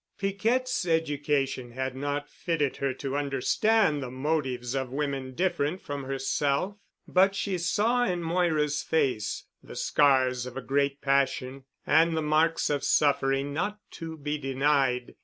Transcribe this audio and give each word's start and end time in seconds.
Piquette's 0.17 0.87
education 0.87 1.73
had 1.73 1.95
not 1.95 2.27
fitted 2.27 2.77
her 2.77 2.91
to 2.91 3.15
understand 3.15 4.01
the 4.01 4.09
motives 4.09 4.73
of 4.73 4.89
women 4.89 5.35
different 5.35 5.79
from 5.79 6.05
herself, 6.05 6.75
but 7.07 7.35
she 7.35 7.55
saw 7.59 8.03
in 8.05 8.19
Moira's 8.23 8.81
face 8.81 9.45
the 9.61 9.75
scars 9.75 10.47
of 10.47 10.57
a 10.57 10.61
great 10.63 11.01
passion 11.01 11.65
and 11.85 12.17
the 12.17 12.21
marks 12.23 12.67
of 12.67 12.83
suffering 12.83 13.53
not 13.53 13.77
to 13.91 14.17
be 14.17 14.39
denied. 14.39 15.13